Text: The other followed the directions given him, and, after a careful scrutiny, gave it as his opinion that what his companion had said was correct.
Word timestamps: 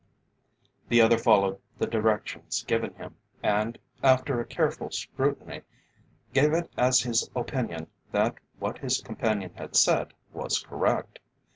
The 0.89 0.99
other 0.99 1.19
followed 1.19 1.59
the 1.77 1.85
directions 1.85 2.63
given 2.63 2.95
him, 2.95 3.17
and, 3.43 3.77
after 4.01 4.39
a 4.41 4.45
careful 4.47 4.89
scrutiny, 4.89 5.61
gave 6.33 6.53
it 6.53 6.71
as 6.75 7.01
his 7.03 7.29
opinion 7.35 7.85
that 8.11 8.37
what 8.57 8.79
his 8.79 8.99
companion 8.99 9.51
had 9.53 9.75
said 9.75 10.15
was 10.33 10.57
correct. 10.57 11.19